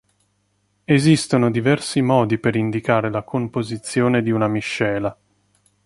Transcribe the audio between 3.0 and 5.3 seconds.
la composizione di una miscela.